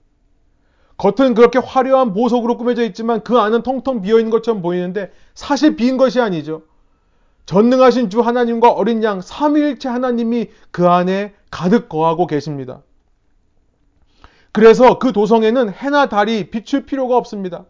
[0.97, 5.97] 겉은 그렇게 화려한 보석으로 꾸며져 있지만 그 안은 텅텅 비어 있는 것처럼 보이는데 사실 빈
[5.97, 6.63] 것이 아니죠.
[7.45, 12.81] 전능하신 주 하나님과 어린 양 삼위일체 하나님이 그 안에 가득 거하고 계십니다.
[14.51, 17.65] 그래서 그 도성에는 해나 달이 비출 필요가 없습니다.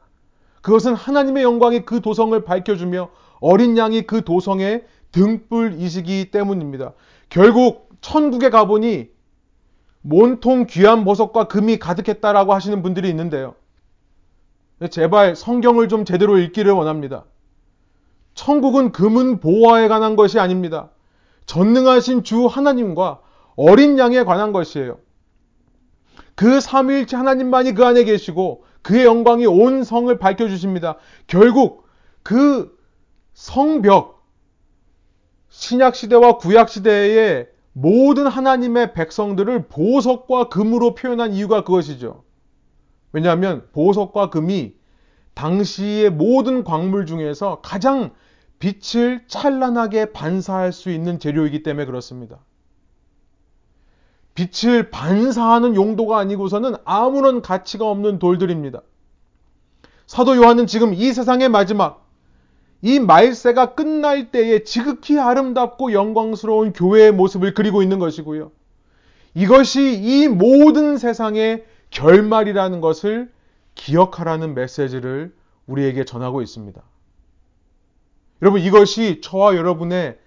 [0.62, 3.10] 그것은 하나님의 영광이 그 도성을 밝혀주며
[3.40, 6.94] 어린 양이 그 도성의 등불이시기 때문입니다.
[7.30, 9.10] 결국 천국에 가보니
[10.12, 13.56] 온통 귀한 보석과 금이 가득했다라고 하시는 분들이 있는데요.
[14.90, 17.26] 제발 성경을 좀 제대로 읽기를 원합니다.
[18.36, 20.92] 천국은 금은 보화에 관한 것이 아닙니다.
[21.48, 23.22] 전능하신 주 하나님과
[23.56, 25.00] 어린 양에 관한 것이에요.
[26.36, 30.98] 그 삼위일체 하나님만이 그 안에 계시고 그의 영광이 온 성을 밝혀 주십니다.
[31.26, 31.88] 결국
[32.22, 32.78] 그
[33.34, 34.24] 성벽,
[35.50, 37.48] 신약 시대와 구약 시대의
[37.80, 42.24] 모든 하나님의 백성들을 보석과 금으로 표현한 이유가 그것이죠.
[43.12, 44.74] 왜냐하면 보석과 금이
[45.36, 48.14] 당시의 모든 광물 중에서 가장
[48.58, 52.40] 빛을 찬란하게 반사할 수 있는 재료이기 때문에 그렇습니다.
[54.34, 58.82] 빛을 반사하는 용도가 아니고서는 아무런 가치가 없는 돌들입니다.
[60.08, 62.07] 사도 요한은 지금 이 세상의 마지막,
[62.82, 68.52] 이 말세가 끝날 때에 지극히 아름답고 영광스러운 교회의 모습을 그리고 있는 것이고요.
[69.34, 73.32] 이것이 이 모든 세상의 결말이라는 것을
[73.76, 75.34] 기억하라는 메시지를
[75.66, 76.82] 우리에게 전하고 있습니다.
[78.42, 80.18] 여러분, 이것이 저와 여러분의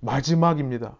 [0.00, 0.96] 마지막입니다.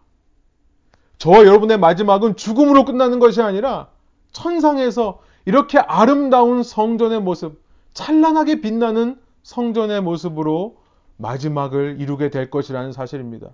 [1.17, 3.89] 저와 여러분의 마지막은 죽음으로 끝나는 것이 아니라
[4.31, 7.61] 천상에서 이렇게 아름다운 성전의 모습,
[7.93, 10.77] 찬란하게 빛나는 성전의 모습으로
[11.17, 13.51] 마지막을 이루게 될 것이라는 사실입니다.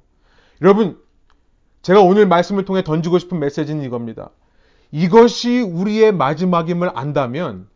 [0.62, 0.98] 여러분,
[1.82, 4.30] 제가 오늘 말씀을 통해 던지고 싶은 메시지는 이겁니다.
[4.92, 7.68] 이것이 우리의 마지막임을 안다면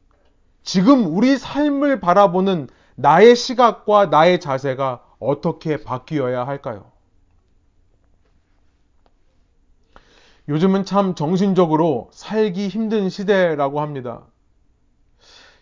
[0.64, 6.92] 지금 우리 삶을 바라보는 나의 시각과 나의 자세가 어떻게 바뀌어야 할까요?
[10.48, 14.22] 요즘은 참 정신적으로 살기 힘든 시대라고 합니다.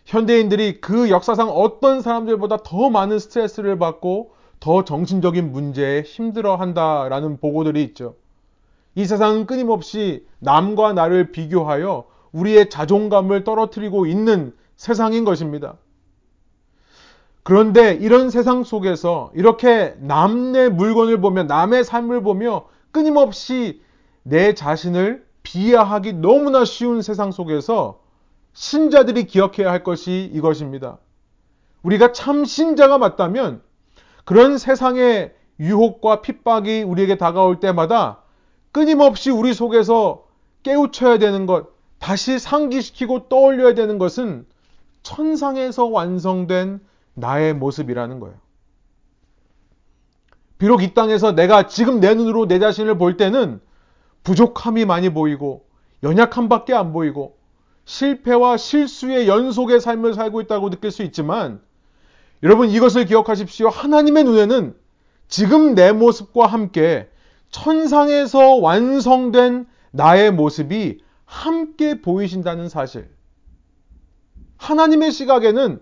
[0.04, 7.82] 현대인들이 그 역사상 어떤 사람들보다 더 많은 스트레스를 받고 더 정신적인 문제에 힘들어 한다라는 보고들이
[7.84, 8.16] 있죠.
[8.94, 15.76] 이 세상은 끊임없이 남과 나를 비교하여 우리의 자존감을 떨어뜨리고 있는 세상인 것입니다.
[17.42, 23.82] 그런데 이런 세상 속에서 이렇게 남의 물건을 보며 남의 삶을 보며 끊임없이
[24.22, 28.00] 내 자신을 비하하기 너무나 쉬운 세상 속에서
[28.54, 30.98] 신자들이 기억해야 할 것이 이것입니다.
[31.82, 33.62] 우리가 참 신자가 맞다면
[34.24, 38.22] 그런 세상의 유혹과 핍박이 우리에게 다가올 때마다
[38.72, 40.26] 끊임없이 우리 속에서
[40.62, 44.46] 깨우쳐야 되는 것, 다시 상기시키고 떠올려야 되는 것은
[45.02, 46.80] 천상에서 완성된
[47.14, 48.36] 나의 모습이라는 거예요.
[50.58, 53.60] 비록 이 땅에서 내가 지금 내 눈으로 내 자신을 볼 때는
[54.22, 55.66] 부족함이 많이 보이고
[56.02, 57.36] 연약함밖에 안 보이고
[57.84, 61.60] 실패와 실수의 연속의 삶을 살고 있다고 느낄 수 있지만
[62.42, 63.68] 여러분 이것을 기억하십시오.
[63.68, 64.74] 하나님의 눈에는
[65.28, 67.08] 지금 내 모습과 함께
[67.50, 73.08] 천상에서 완성된 나의 모습이 함께 보이신다는 사실.
[74.56, 75.80] 하나님의 시각에는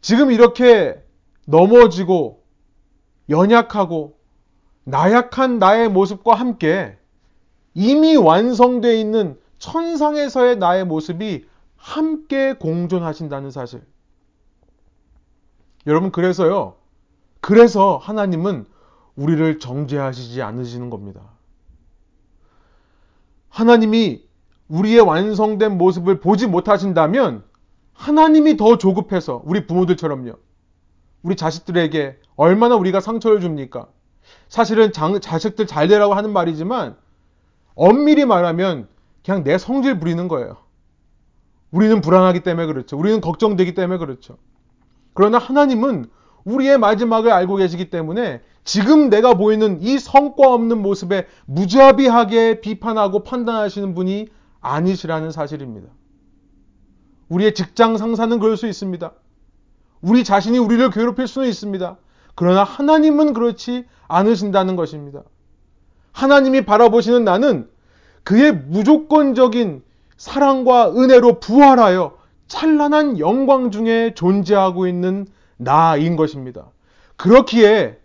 [0.00, 1.02] 지금 이렇게
[1.46, 2.42] 넘어지고
[3.28, 4.18] 연약하고
[4.84, 6.96] 나약한 나의 모습과 함께
[7.74, 11.46] 이미 완성되어 있는 천상에서의 나의 모습이
[11.76, 13.80] 함께 공존하신다는 사실.
[15.86, 16.74] 여러분, 그래서요.
[17.40, 18.66] 그래서 하나님은
[19.14, 21.20] 우리를 정죄하시지 않으시는 겁니다.
[23.50, 24.24] 하나님이
[24.66, 27.44] 우리의 완성된 모습을 보지 못하신다면
[27.92, 30.32] 하나님이 더 조급해서 우리 부모들처럼요.
[31.22, 33.86] 우리 자식들에게 얼마나 우리가 상처를 줍니까?
[34.48, 36.96] 사실은 장, 자식들 잘 되라고 하는 말이지만
[37.76, 38.88] 엄밀히 말하면
[39.24, 40.56] 그냥 내 성질 부리는 거예요.
[41.70, 42.98] 우리는 불안하기 때문에 그렇죠.
[42.98, 44.36] 우리는 걱정되기 때문에 그렇죠.
[45.14, 46.06] 그러나 하나님은
[46.44, 53.94] 우리의 마지막을 알고 계시기 때문에 지금 내가 보이는 이 성과 없는 모습에 무자비하게 비판하고 판단하시는
[53.94, 54.28] 분이
[54.60, 55.88] 아니시라는 사실입니다.
[57.28, 59.12] 우리의 직장 상사는 그럴 수 있습니다.
[60.02, 61.96] 우리 자신이 우리를 괴롭힐 수는 있습니다.
[62.34, 65.22] 그러나 하나님은 그렇지 않으신다는 것입니다.
[66.12, 67.68] 하나님이 바라보시는 나는
[68.24, 69.82] 그의 무조건적인
[70.16, 76.70] 사랑과 은혜로 부활하여 찬란한 영광 중에 존재하고 있는 나인 것입니다.
[77.16, 77.98] 그렇기에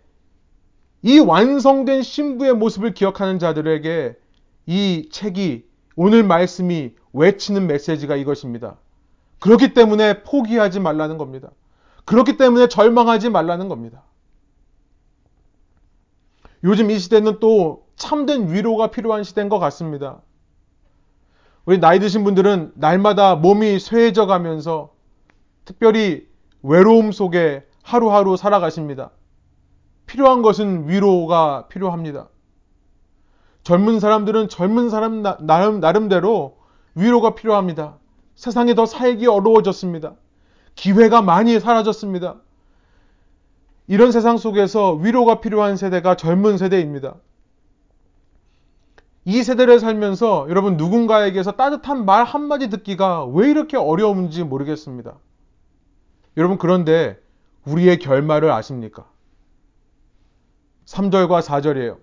[1.02, 4.16] 이 완성된 신부의 모습을 기억하는 자들에게
[4.66, 5.64] 이 책이
[5.96, 8.76] 오늘 말씀이 외치는 메시지가 이것입니다.
[9.38, 11.50] 그렇기 때문에 포기하지 말라는 겁니다.
[12.04, 14.02] 그렇기 때문에 절망하지 말라는 겁니다.
[16.64, 20.22] 요즘 이 시대는 또 참된 위로가 필요한 시대인 것 같습니다.
[21.66, 24.94] 우리 나이 드신 분들은 날마다 몸이 쇠해져 가면서
[25.64, 26.26] 특별히
[26.62, 29.10] 외로움 속에 하루하루 살아가십니다.
[30.06, 32.28] 필요한 것은 위로가 필요합니다.
[33.64, 36.56] 젊은 사람들은 젊은 사람 나름, 나름대로
[36.94, 37.98] 위로가 필요합니다.
[38.36, 40.14] 세상이 더 살기 어려워졌습니다.
[40.74, 42.36] 기회가 많이 사라졌습니다.
[43.88, 47.16] 이런 세상 속에서 위로가 필요한 세대가 젊은 세대입니다.
[49.28, 55.18] 이 세대를 살면서 여러분 누군가에게서 따뜻한 말 한마디 듣기가 왜 이렇게 어려운지 모르겠습니다.
[56.38, 57.20] 여러분 그런데
[57.66, 59.04] 우리의 결말을 아십니까?
[60.86, 61.98] 3절과 4절이에요.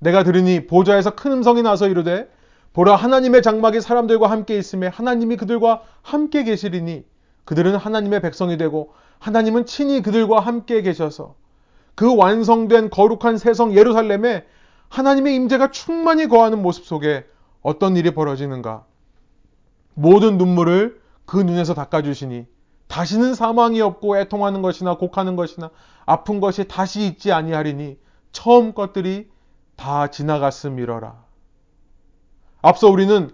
[0.00, 2.28] 내가 들으니 보좌에서 큰 음성이 나서 이르되
[2.72, 7.04] 보라 하나님의 장막이 사람들과 함께 있음에 하나님이 그들과 함께 계시리니
[7.44, 11.36] 그들은 하나님의 백성이 되고 하나님은 친히 그들과 함께 계셔서
[11.94, 14.44] 그 완성된 거룩한 세성 예루살렘에
[14.92, 17.24] 하나님의 임재가 충만히 거하는 모습 속에
[17.62, 18.84] 어떤 일이 벌어지는가?
[19.94, 22.46] 모든 눈물을 그 눈에서 닦아주시니
[22.88, 25.70] 다시는 사망이 없고 애통하는 것이나 곡하는 것이나
[26.04, 27.96] 아픈 것이 다시 있지 아니하리니
[28.32, 29.30] 처음 것들이
[29.76, 31.24] 다 지나갔음이러라.
[32.60, 33.30] 앞서 우리는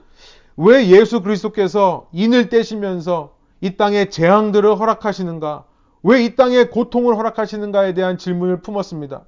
[0.57, 5.64] 왜 예수 그리스도께서 인을 떼시면서 이 땅에 재앙들을 허락하시는가?
[6.05, 9.25] 왜 이 땅에 고통을 허락하시는가에 대한 질문을 품었습니다.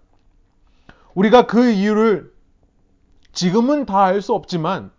[1.14, 2.32] 우리가 그 이유를
[3.32, 4.90] 지금은 다 알 수 없지만,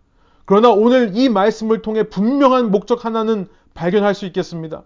[0.44, 4.84] 그러나 오늘 이 말씀을 통해 분명한 목적 하나는 발견할 수 있겠습니다.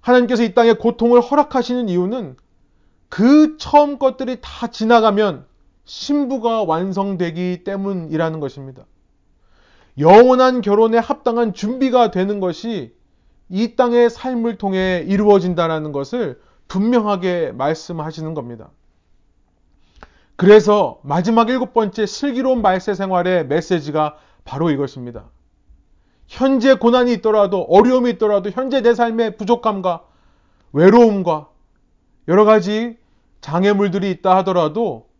[0.00, 2.36] 하나님께서 이 땅에 고통을 허락하시는 이유는
[3.08, 5.44] 그 처음 것들이 다 지나가면
[5.84, 8.86] 신부가 완성되기 때문이라는 것입니다.
[9.98, 12.94] 영원한 결혼에 합당한 준비가 되는 것이
[13.48, 18.70] 이 땅의 삶을 통해 이루어진다는 것을 분명하게 말씀하시는 겁니다.
[20.40, 24.16] 그래서 마지막 일곱 번째 슬기로운 말세 생활의 메시지가
[24.46, 25.26] 바로 이것입니다.
[26.28, 30.06] 현재 고난이 있더라도 어려움이 있더라도 현재 내 삶의 부족함과
[30.72, 31.50] 외로움과
[32.26, 32.96] 여러 가지
[33.42, 35.10] 장애물들이 있다 하더라도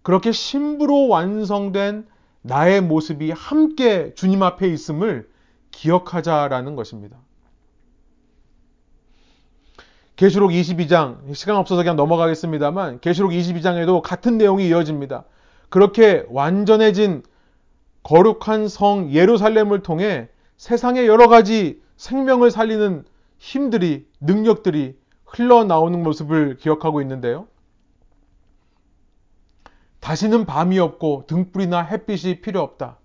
[0.00, 2.06] 그렇게 신부로 완성된
[2.40, 5.28] 나의 모습이 함께 주님 앞에 있음을
[5.72, 7.18] 기억하자라는 것입니다.
[10.16, 15.24] 계시록 22장 시간 없어서 그냥 넘어가겠습니다만 계시록 22장에도 같은 내용이 이어집니다.
[15.68, 17.22] 그렇게 완전해진
[18.04, 23.04] 거룩한 성 예루살렘을 통해 세상의 여러 가지 생명을 살리는
[23.38, 27.48] 힘들이 능력들이 흘러나오는 모습을 기억하고 있는데요.
[29.98, 32.98] 다시는 밤이 없고 등불이나 햇빛이 필요 없다.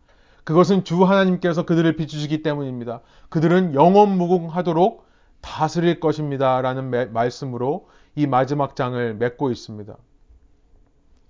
[0.43, 3.01] 그것은 주 하나님께서 그들을 비추시기 때문입니다.
[3.30, 5.09] 그들은 영원 무궁하도록
[5.42, 6.62] 다스릴 것입니다.
[6.62, 9.96] 라는 말씀으로 이 마지막 장을 맺고 있습니다.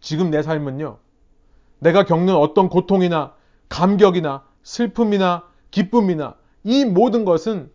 [0.02, 0.98] 지금 내 삶은요,
[1.80, 3.34] 내가 겪는 어떤 고통이나
[3.70, 7.72] 감격이나 슬픔이나 기쁨이나 이 모든 것은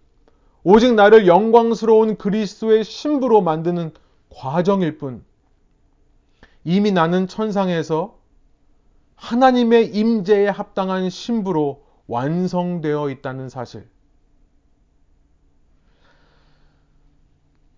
[0.63, 3.93] 오직 나를 영광스러운 그리스도의 신부로 만드는
[4.31, 5.25] 과정일 뿐,
[6.65, 8.19] 이미 나는 천상에서
[9.17, 13.89] 하나님의 임재에 합당한 신부로 완성되어 있다는 사실.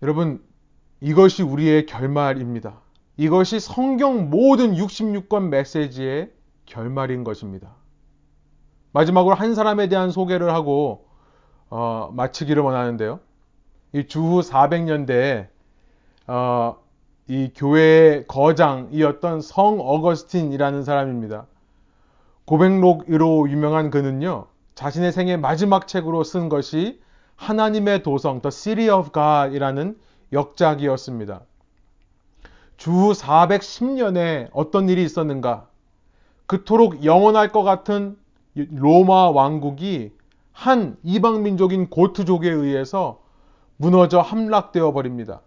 [0.01, 0.43] 여러분,
[1.01, 2.81] 이것이 우리의 결말입니다.
[3.17, 6.31] 이것이 성경 모든 66권 메시지의
[6.65, 7.75] 결말인 것입니다.
[8.91, 11.07] 마지막으로 한 사람에 대한 소개를 하고
[11.69, 13.19] 어, 마치기를 원하는데요.
[13.93, 15.47] 이 주후 400년대에
[16.27, 16.77] 어,
[17.27, 21.47] 이 교회의 거장이었던 성 어거스틴이라는 사람입니다.
[22.45, 27.01] 고백록으로 유명한 그는요, 자신의 생애 마지막 책으로 쓴 것이
[27.37, 29.97] 하나님의 도성, The City of God이라는
[30.33, 31.41] 역작이었습니다.
[32.75, 35.67] 주 410년에 어떤 일이 있었는가?
[36.45, 38.17] 그토록 영원할 것 같은
[38.55, 40.11] 로마 왕국이
[40.51, 43.21] 한 이방 민족인 고트족에 의해서
[43.77, 45.41] 무너져 함락되어 버립니다.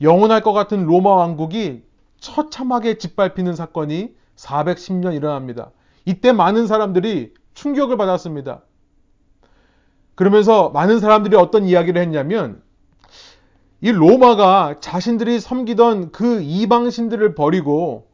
[0.00, 1.82] 영원할 것 같은 로마 왕국이
[2.18, 5.70] 처참하게 짓밟히는 사건이 410년 일어납니다.
[6.06, 8.62] 이때 많은 사람들이 충격을 받았습니다.
[10.20, 12.60] 그러면서 많은 사람들이 어떤 이야기를 했냐면
[13.80, 18.06] 이 로마가 자신들이 섬기던 그 이방신들을 버리고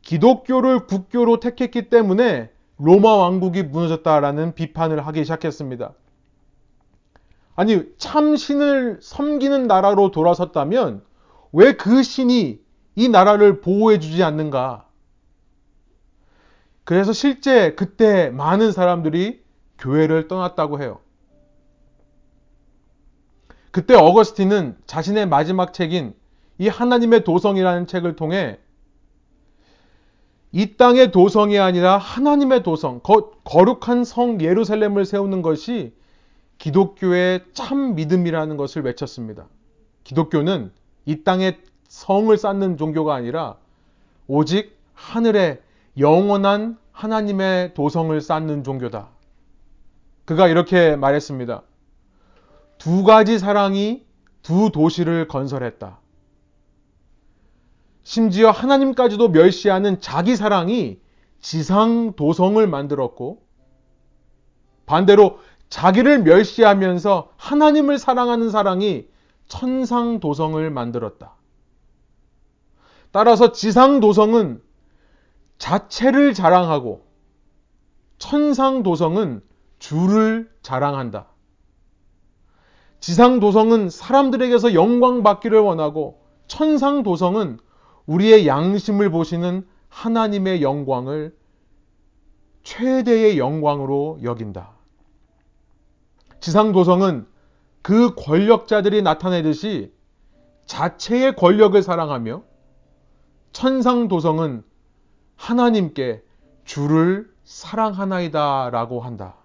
[0.00, 5.92] 기독교를 국교로 택했기 때문에 로마 왕국이 무너졌다라는 비판을 하기 시작했습니다.
[7.56, 11.02] 아니, 참 신을 섬기는 나라로 돌아섰다면
[11.52, 12.58] 왜 그 신이
[12.96, 14.86] 이 나라를 보호해 주지 않는가?
[16.84, 19.42] 그래서 실제 그때 많은 사람들이
[19.76, 21.00] 교회를 떠났다고 해요.
[23.70, 26.14] 그때 어거스틴은 자신의 마지막 책인
[26.58, 28.58] 이 하나님의 도성이라는 책을 통해
[30.52, 35.94] 이 땅의 도성이 아니라 하나님의 도성, 거, 거룩한 성 예루살렘을 세우는 것이
[36.58, 39.46] 기독교의 참 믿음이라는 것을 외쳤습니다.
[40.02, 40.72] 기독교는
[41.06, 41.58] 이 땅에
[41.88, 43.56] 성을 쌓는 종교가 아니라
[44.26, 45.62] 오직 하늘에
[45.98, 49.08] 영원한 하나님의 도성을 쌓는 종교다.
[50.24, 51.62] 그가 이렇게 말했습니다.
[52.80, 54.06] 두 가지 사랑이
[54.40, 56.00] 두 도시를 건설했다.
[58.02, 60.98] 심지어 하나님까지도 멸시하는 자기 사랑이
[61.40, 63.42] 지상 도성을 만들었고
[64.86, 69.06] 반대로 자기를 멸시하면서 하나님을 사랑하는 사랑이
[69.46, 71.34] 천상 도성을 만들었다.
[73.10, 74.62] 따라서 지상 도성은
[75.58, 77.04] 자체를 자랑하고
[78.16, 79.42] 천상 도성은
[79.78, 81.26] 주를 자랑한다.
[83.00, 87.58] 지상 도성은 사람들에게서 영광 받기를 원하고 천상 도성은
[88.06, 91.34] 우리의 양심을 보시는 하나님의 영광을
[92.62, 94.70] 최대의 영광으로 여긴다.
[96.40, 97.26] 지상 도성은
[97.82, 99.92] 그 권력자들이 나타내듯이
[100.66, 102.42] 자체의 권력을 사랑하며
[103.52, 104.62] 천상 도성은
[105.36, 106.22] 하나님께
[106.64, 109.39] 주를 사랑하나이다 라고 한다.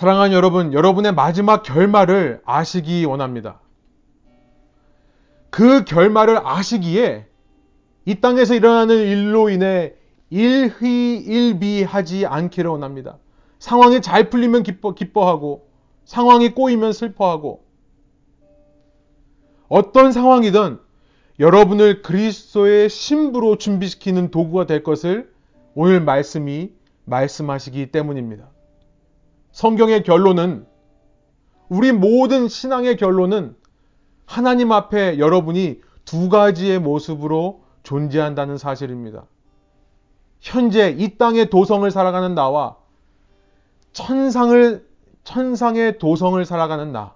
[0.00, 3.60] 사랑하는 여러분, 여러분의 마지막 결말을 아시기 원합니다.
[5.50, 7.26] 그 결말을 아시기에
[8.06, 9.92] 이 땅에서 일어나는 일로 인해
[10.30, 13.18] 일희일비하지 않기를 원합니다.
[13.58, 15.68] 상황이 잘 풀리면 기뻐, 기뻐하고,
[16.06, 17.62] 상황이 꼬이면 슬퍼하고,
[19.68, 20.78] 어떤 상황이든
[21.38, 25.30] 여러분을 그리스도의 신부로 준비시키는 도구가 될 것을
[25.74, 26.72] 오늘 말씀이
[27.04, 28.49] 말씀하시기 때문입니다.
[29.52, 30.66] 성경의 결론은
[31.68, 33.56] 우리 모든 신앙의 결론은
[34.26, 39.24] 하나님 앞에 여러분이 두 가지의 모습으로 존재한다는 사실입니다.
[40.40, 42.76] 현재 이 땅의 도성을 살아가는 나와
[43.92, 44.86] 천상을,
[45.24, 47.14] 천상의 도성을 살아가는 나.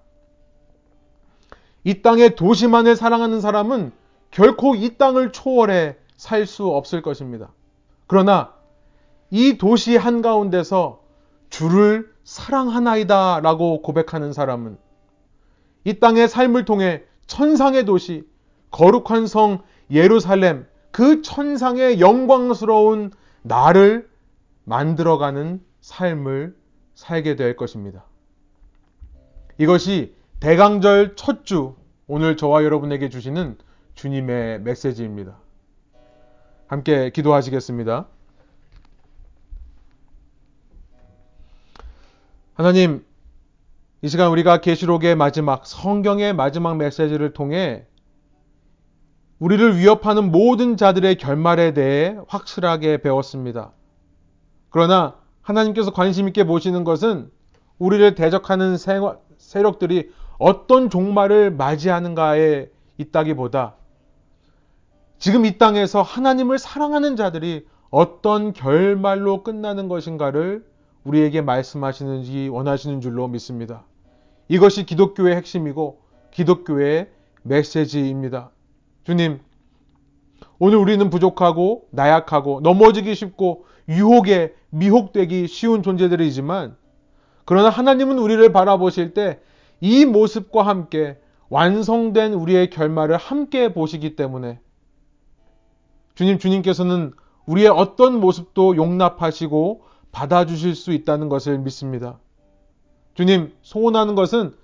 [1.85, 3.93] 이 땅의 도시만을 사랑하는 사람은
[4.31, 7.51] 결코 이 땅을 초월해 살 수 없을 것입니다.
[8.07, 8.55] 그러나
[9.31, 11.04] 이 도시 한가운데서
[11.55, 14.77] 주를 사랑하나이다 라고 고백하는 사람은
[15.85, 18.27] 이 땅의 삶을 통해 천상의 도시,
[18.73, 24.11] 거룩한 성 예루살렘, 그 천상의 영광스러운 나를
[24.65, 26.57] 만들어가는 삶을
[26.95, 28.05] 살게 될 것입니다.
[29.59, 31.77] 이것이 대강절 첫 주,
[32.09, 33.59] 오늘 저와 여러분에게 주시는
[33.95, 35.37] 주님의 메시지입니다.
[36.67, 38.09] 함께 기도하시겠습니다.
[42.55, 43.05] 하나님,
[44.01, 47.85] 이 시간 우리가 계시록의 마지막 성경의 마지막 메시지를 통해
[49.41, 53.73] 우리를 위협하는 모든 자들의 결말에 대해 확실하게 배웠습니다.
[54.71, 57.29] 그러나 하나님께서 관심 있게 보시는 것은
[57.79, 58.77] 우리를 대적하는
[59.39, 63.75] 세력들이 어떤 종말을 맞이하는가에 있다기보다
[65.19, 70.65] 지금 이 땅에서 하나님을 사랑하는 자들이 어떤 결말로 끝나는 것인가를
[71.05, 73.85] 우리에게 말씀하시는지 원하시는 줄로 믿습니다.
[74.49, 76.01] 이것이 기독교의 핵심이고
[76.31, 77.11] 기독교의
[77.43, 78.51] 메시지입니다.
[79.05, 79.41] 주님,
[80.59, 86.77] 오늘 우리는 부족하고 나약하고 넘어지기 쉽고 유혹에 미혹되기 쉬운 존재들이지만
[87.45, 89.41] 그러나 하나님은 우리를 바라보실 때
[89.85, 91.19] 이 모습과 함께
[91.51, 94.59] 완성된 우리의 결말을 함께 보시기 때문에
[96.15, 97.13] 주님, 주님께서는
[97.45, 99.83] 우리의 어떤 모습도 용납하시고
[100.15, 102.19] 받아주실 수 있다는 것을 믿습니다.
[103.15, 104.55] 주님, 소원하는 것은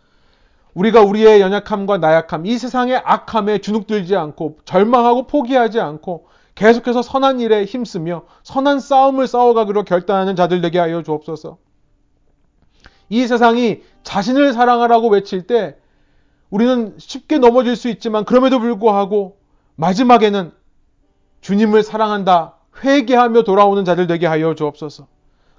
[0.72, 7.64] 우리가 우리의 연약함과 나약함, 이 세상의 악함에 주눅들지 않고 절망하고 포기하지 않고 계속해서 선한 일에
[7.64, 11.58] 힘쓰며 선한 싸움을 싸워가기로 결단하는 자들 되게 하여 주옵소서.
[13.08, 15.76] 이 세상이 자신을 사랑하라고 외칠 때
[16.48, 19.38] 우리는 쉽게 넘어질 수 있지만 그럼에도 불구하고
[19.74, 20.52] 마지막에는
[21.40, 25.08] 주님을 사랑한다 회개하며 돌아오는 자들 되게 하여 주옵소서.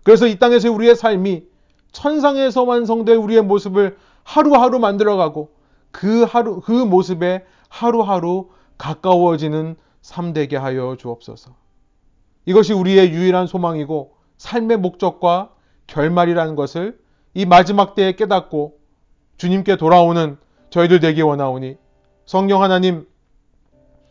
[0.03, 1.43] 그래서 이 땅에서 우리의 삶이
[1.91, 5.51] 천상에서 완성될 우리의 모습을 하루하루 만들어가고
[5.91, 11.51] 그 하루, 그 모습에 하루하루 가까워지는 삶 되게 하여 주옵소서.
[12.45, 15.51] 이것이 우리의 유일한 소망이고 삶의 목적과
[15.87, 16.99] 결말이라는 것을
[17.33, 18.79] 이 마지막 때에 깨닫고
[19.37, 20.37] 주님께 돌아오는
[20.69, 21.77] 저희들 되기 원하오니
[22.25, 23.07] 성령 하나님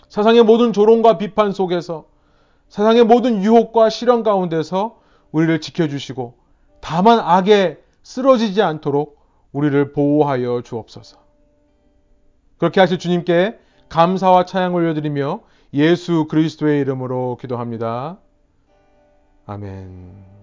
[0.09, 2.07] 세상의 모든 조롱과 비판 속에서
[2.68, 4.99] 세상의 모든 유혹과 시련 가운데서
[5.33, 6.35] 우리를 지켜주시고
[6.81, 9.20] 다만 악에 쓰러지지 않도록
[9.53, 11.18] 우리를 보호하여 주옵소서.
[12.59, 13.59] 그렇게 하실 주님께
[13.89, 15.41] 감사와 찬양 올려드리며
[15.74, 18.18] 예수 그리스도의 이름으로 기도합니다.
[19.47, 20.39] 아멘.